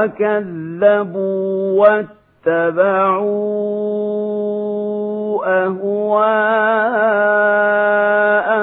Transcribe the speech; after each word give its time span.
وكذبوا 0.00 1.80
واتبعوا 1.80 3.26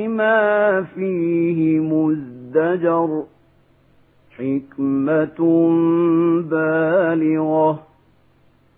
ما 0.07 0.81
فيه 0.95 1.79
مزدجر 1.79 3.23
حكمة 4.37 5.69
بالغة 6.41 7.83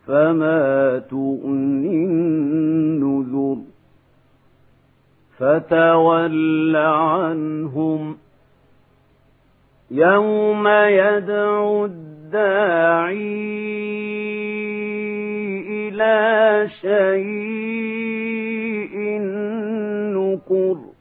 فما 0.07 0.99
تغني 0.99 2.05
النذر. 2.05 3.57
فتول 5.38 6.75
عنهم. 6.75 8.17
يوم 9.91 10.67
يدعو 10.67 11.85
الداعي 11.85 13.15
إلى 15.69 16.69
شيء 16.81 17.95
نكر 20.15 20.94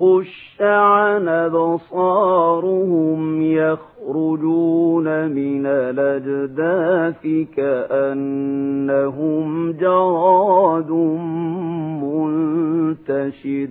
خش 0.00 0.56
عن 0.60 1.28
أبصارهم 1.28 3.20
يخرجون 3.42 5.28
من 5.28 5.66
الأجداث 5.66 7.26
كأنهم 7.56 9.46
جراد 9.72 10.90
منتشر 12.02 13.68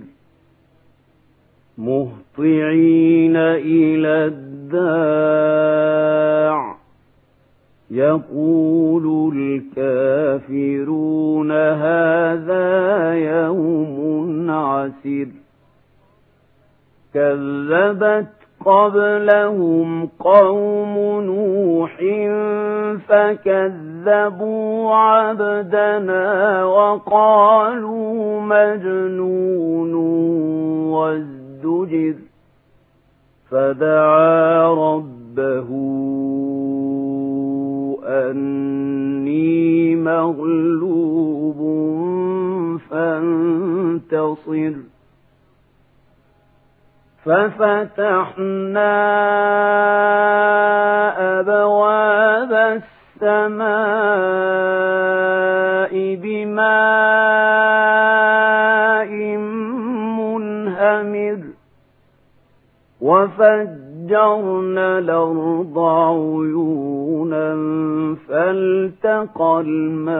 مهطعين 1.78 3.36
إلى 3.36 4.26
الداع 4.26 5.66
يقول 7.90 9.32
الكافرون 9.36 11.52
هذا 11.52 13.14
يوم 13.14 14.50
عسر 14.50 15.26
كذبت 17.16 18.26
قبلهم 18.64 20.08
قوم 20.20 20.94
نوح 21.24 21.96
فكذبوا 23.08 24.94
عبدنا 24.94 26.64
وقالوا 26.64 28.40
مجنون 28.40 29.94
وازدجر 30.92 32.14
فدعا 33.50 34.74
ربه 34.74 35.68
أني 38.04 39.96
مغلوب 39.96 41.56
فانتصر 42.90 44.72
ففتحنا 47.26 48.96
أبواب 51.40 52.52
السماء 53.22 53.76
بماء 56.22 57.16
منهمر 60.18 61.38
وفجرنا 63.00 64.98
الأرض 64.98 65.78
عيونا 65.78 67.54
فالتقى 68.28 69.60
الماء 69.60 70.16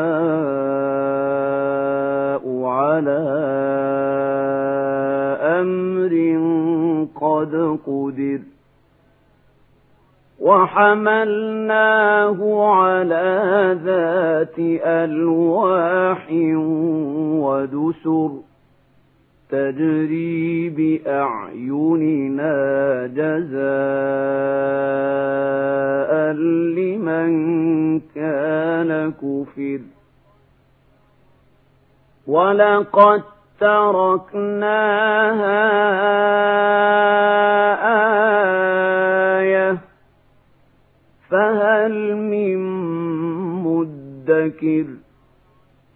على 2.64 3.22
أمر 5.60 6.35
قد 7.36 7.78
قدر 7.86 8.40
وحملناه 10.40 12.38
على 12.74 13.78
ذات 13.84 14.58
ألواح 14.84 16.28
ودسر 17.44 18.30
تجري 19.50 20.68
بأعيننا 20.68 22.56
جزاء 23.06 23.66
لمن 26.76 27.30
كان 28.14 29.12
كفر 29.12 29.80
ولقد 32.26 33.22
تركناها 33.60 35.06
آية 39.40 39.78
فهل 41.30 42.16
من 42.16 42.58
مدكر 43.64 44.86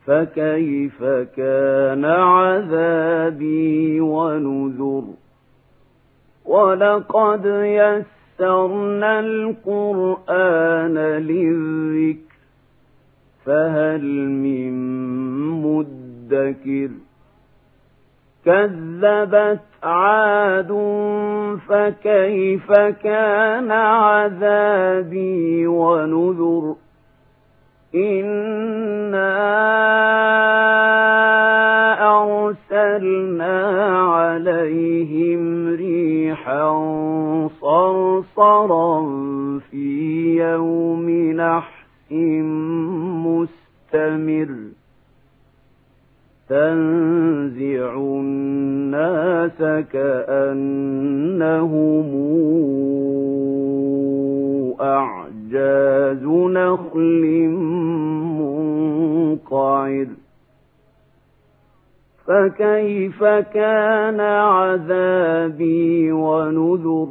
فكيف 0.06 1.04
كان 1.36 2.04
عذابي 2.04 4.00
ونذر 4.00 5.04
ولقد 6.44 7.44
يسرنا 7.46 9.20
القرآن 9.20 10.98
للذكر 10.98 12.30
فهل 13.44 14.04
من 14.28 14.72
مدكر 15.62 16.90
كذبت 18.44 19.60
عاد 19.82 20.68
فكيف 21.68 22.72
كان 23.02 23.70
عذابي 23.70 25.66
ونذر 25.66 26.74
إنا 27.94 29.30
أرسلنا 32.22 33.88
عليهم 34.02 35.68
ريحا 35.68 36.70
صرصرا 37.60 39.00
في 39.70 40.36
يوم 40.36 41.10
نحس 41.10 41.80
مستمر 43.24 44.79
تنزع 46.50 47.94
الناس 47.94 49.58
كأنهم 49.92 51.00
أعجاز 54.80 56.24
نخل 56.24 57.48
منقعر. 59.40 60.06
فكيف 62.26 63.24
كان 63.24 64.20
عذابي 64.20 66.12
ونذر؟ 66.12 67.08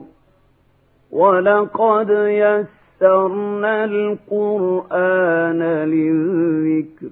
ولقد 1.11 2.09
يسرنا 2.09 3.85
القرآن 3.85 5.63
للذكر. 5.63 7.09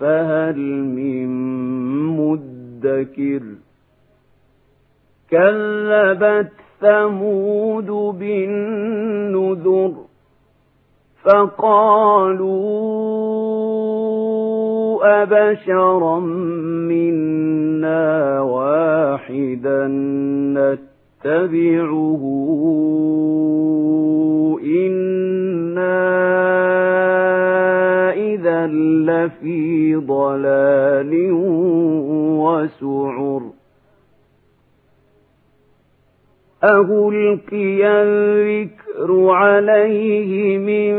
فهل 0.00 0.58
من 0.84 1.28
مدكر 2.16 3.42
كذبت 5.30 6.52
ثمود 6.80 7.86
بالنذر 8.18 9.92
فقالوا 13.78 15.22
أبشرا 15.22 16.20
منا 16.90 18.40
واحدا 18.40 19.86
نتبعه 20.54 22.22
إنا 24.64 26.18
إذا 28.18 28.66
لفي 29.06 29.94
ضلال 29.94 31.28
وسعر 32.42 33.42
أهلقي 36.64 37.86
الذكر 37.86 39.30
عليه 39.30 40.58
من 40.58 40.94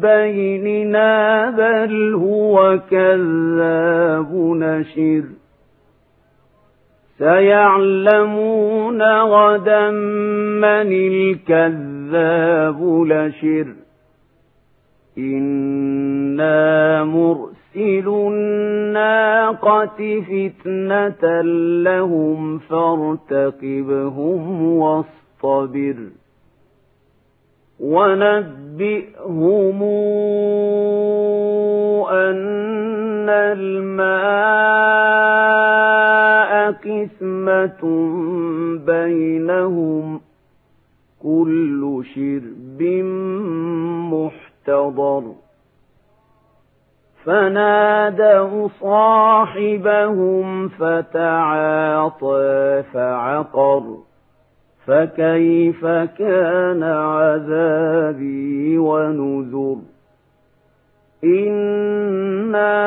بيننا 0.00 1.50
بل 1.50 2.14
هو 2.14 2.80
كذاب 2.90 4.34
نشر 4.34 5.24
سيعلمون 7.18 9.02
غدا 9.02 9.90
من 10.60 10.92
الكذاب 10.92 12.78
لشر 13.06 13.66
إنا 15.18 15.51
مرسل 17.04 18.08
الناقة 18.08 20.20
فتنة 20.20 21.40
لهم 21.82 22.58
فارتقبهم 22.58 24.40
واصطبر 24.76 25.96
ونبئهم 27.80 29.82
أن 32.10 33.28
الماء 35.72 36.72
قسمة 36.72 37.82
بينهم 38.86 40.20
كل 41.22 42.02
شرب 42.14 42.82
محتضر 44.12 45.32
فنادوا 47.24 48.68
صاحبهم 48.80 50.68
فتعاطى 50.68 52.42
فعقر 52.92 53.82
فكيف 54.86 55.86
كان 56.18 56.82
عذابي 56.82 58.78
ونذر 58.78 59.76
إنا 61.24 62.82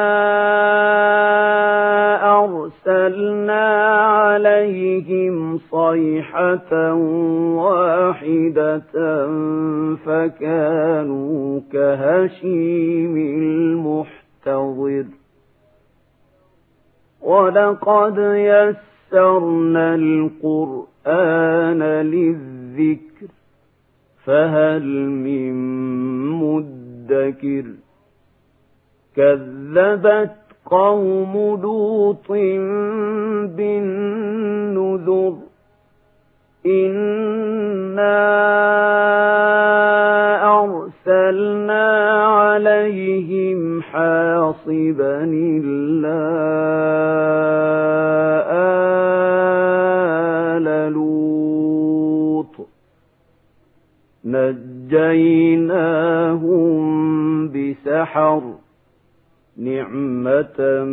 أرسلنا 2.43 3.65
عليهم 3.95 5.57
صيحة 5.57 6.93
واحدة 7.55 8.79
فكانوا 10.05 11.59
كهشيم 11.73 13.17
المحتضر 14.47 15.05
ولقد 17.21 18.17
يسرنا 18.17 19.95
القرآن 19.95 21.83
للذكر 21.83 23.27
فهل 24.25 24.83
من 25.09 25.53
مدكر؟ 26.29 27.65
كذبت 29.15 30.35
قوم 30.65 31.61
لوط 31.61 32.31
بالنذر 33.57 35.35
إنا 36.65 38.15
أرسلنا 40.63 41.85
عليهم 42.23 43.04
حاصبا 44.45 45.23
إلا 45.33 46.21
آل 50.55 50.93
لوط 50.93 52.55
نجيناهم 55.85 56.85
بسحر 57.51 58.43
نعمة 59.57 60.83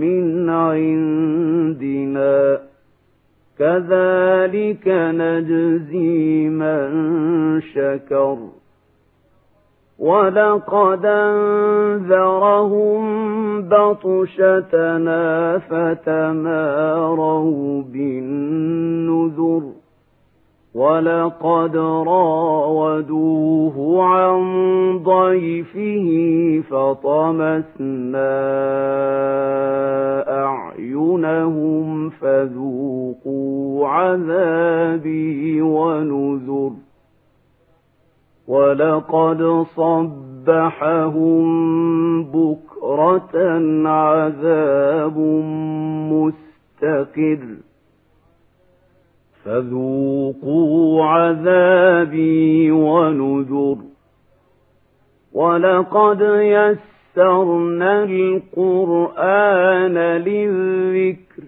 من 0.00 0.50
عندنا 0.50 2.38
كذلك 3.58 4.88
نجزي 4.88 6.48
من 6.48 7.60
شكر 7.60 8.38
ولقد 9.98 11.06
انذرهم 11.06 13.02
بطشتنا 13.68 15.58
فتماروا 15.58 17.22
بالنذر 17.82 19.62
ولقد 20.74 21.76
راودوه 22.06 23.76
عن 24.04 24.38
ضيفه 25.02 26.08
فطمسنا 26.70 28.38
أعينهم 30.44 32.10
فذوقوا 32.10 33.88
عذابي 33.88 35.62
ونذر 35.62 36.72
ولقد 38.48 39.66
صبحهم 39.76 41.44
بكرة 42.24 43.34
عذاب 43.88 45.18
مستقر 46.12 47.40
فذوقوا 49.44 51.04
عذابي 51.04 52.70
ونذر 52.70 53.76
ولقد 55.32 56.20
يسرنا 56.40 58.04
القرآن 58.04 59.94
للذكر 59.98 61.42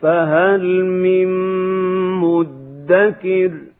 فهل 0.00 0.84
من 0.84 1.28
مدكر 2.20 3.73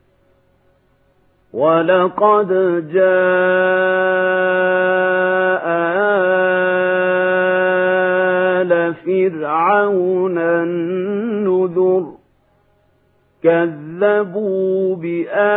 ولقد 1.55 2.49
جاء 2.93 3.05
آل 8.61 8.95
فرعون 8.95 10.39
النذر 10.39 12.05
كذبوا 13.43 14.97
بآياتنا 14.97 15.55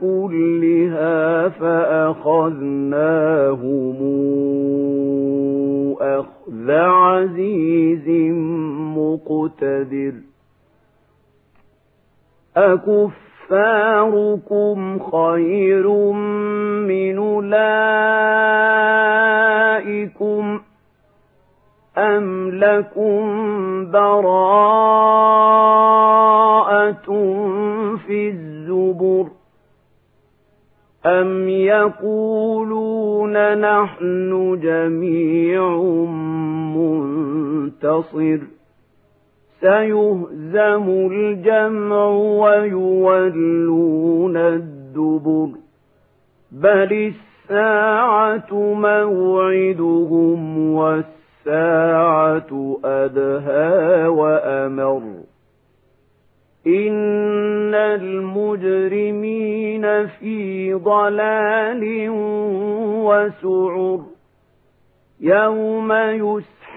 كلها 0.00 1.48
فأخذناهم 1.48 2.82
أخذ 6.00 6.70
عزيز 6.70 8.08
مقتدر 8.96 10.31
أكفاركم 12.56 14.18
خير 14.98 15.88
من 16.88 17.18
أولئكم 17.18 17.62
أم 21.98 22.50
لكم 22.50 23.20
براءة 23.90 24.32
في 28.06 28.28
الزبر 28.28 29.26
أم 31.06 31.48
يقولون 31.48 33.32
نحن 33.58 34.58
جميع 34.62 35.78
منتصر 36.76 38.38
سيهزم 39.62 41.08
الجمع 41.12 42.06
ويولون 42.44 44.36
الدبر. 44.36 45.48
بل 46.52 47.12
الساعة 47.50 48.54
موعدهم 48.74 50.58
والساعة 50.74 51.22
الساعة 51.46 52.78
أدهى 52.84 54.06
وأمر. 54.06 55.02
إن 56.66 57.74
المجرمين 57.74 59.26
في 60.06 60.74
ضلال 60.74 62.08
وسعر. 63.04 64.00
يوم 65.20 65.92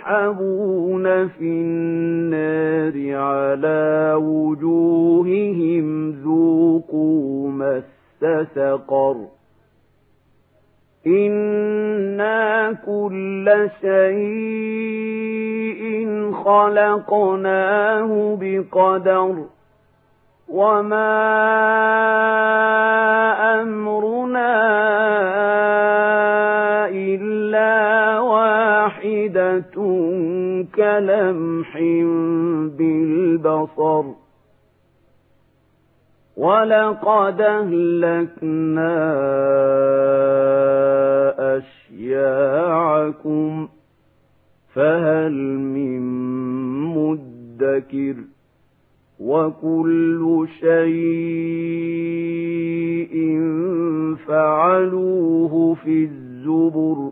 يسحبون 0.05 1.27
في 1.27 1.41
النار 1.41 3.15
على 3.17 4.13
وجوههم 4.17 6.11
ذوقوا 6.11 7.49
مس 7.49 7.83
سقر 8.55 9.15
إنا 11.07 12.73
كل 12.85 13.69
شيء 13.81 15.85
خلقناه 16.31 18.37
بقدر 18.41 19.35
وما 20.49 21.15
أمرنا 23.61 24.55
إلا 26.89 28.19
واحدة 28.19 29.75
كلمح 30.75 31.77
بالبصر. 32.77 34.03
ولقد 36.37 37.41
أهلكنا 37.41 38.95
أشياعكم 41.57 43.67
فهل 44.73 45.33
من 45.59 46.01
مدكر؟ 46.81 48.15
وكل 49.19 50.47
شيء 50.59 51.45
فعلوه 54.27 55.73
في 55.83 56.03
الزبر. 56.03 57.11